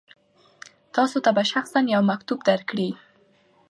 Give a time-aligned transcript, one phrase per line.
[0.95, 2.89] تاسو ته به شخصا یو مکتوب درکړي.